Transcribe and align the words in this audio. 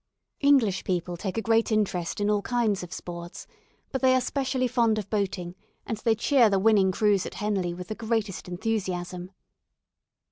English 0.39 0.83
people 0.83 1.15
take 1.15 1.37
a 1.37 1.43
great 1.43 1.71
interest 1.71 2.19
in 2.19 2.27
all 2.27 2.41
kinds 2.41 2.81
of 2.81 2.91
sports, 2.91 3.45
but 3.91 4.01
they 4.01 4.15
are 4.15 4.19
specially 4.19 4.67
fond 4.67 4.97
of 4.97 5.07
boating, 5.11 5.53
and 5.85 5.97
they 5.97 6.15
cheer 6.15 6.49
the 6.49 6.57
winning 6.57 6.91
crews 6.91 7.23
at 7.23 7.35
Henley 7.35 7.75
with 7.75 7.87
the 7.87 7.93
greatest 7.93 8.47
enthusiasm. 8.47 9.29